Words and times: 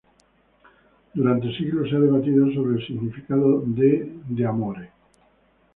Durante 1.13 1.51
siglos 1.55 1.87
se 1.87 1.95
ha 1.95 1.99
debatido 1.99 2.51
sobre 2.55 2.79
el 2.79 2.87
significado 2.87 3.61
de 3.63 4.11
"De 4.29 4.45
Amore". 4.47 4.89